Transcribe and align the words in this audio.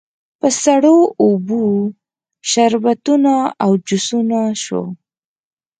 په 0.39 0.47
سړو 0.63 0.97
اوبو، 1.23 1.63
شربتونو 2.51 3.35
او 3.63 3.71
جوسونو 3.87 4.41
شوه. 4.63 4.85